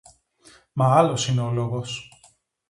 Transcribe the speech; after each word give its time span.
Μα 0.73 0.95
άλλος 0.97 1.27
είναι 1.27 1.41
ο 1.41 1.51
λόγος 1.51 2.11